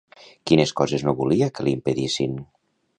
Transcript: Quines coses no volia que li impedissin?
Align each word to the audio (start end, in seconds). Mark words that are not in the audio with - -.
Quines 0.51 0.73
coses 0.79 1.05
no 1.09 1.15
volia 1.21 1.51
que 1.59 1.69
li 1.69 1.77
impedissin? 1.81 2.39